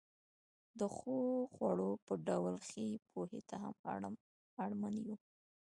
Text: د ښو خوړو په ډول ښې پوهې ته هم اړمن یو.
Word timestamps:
د 0.79 0.81
ښو 0.95 1.15
خوړو 1.53 1.91
په 2.05 2.13
ډول 2.27 2.55
ښې 2.67 2.87
پوهې 3.11 3.41
ته 3.49 3.55
هم 3.63 3.75
اړمن 4.63 4.95
یو. 5.07 5.15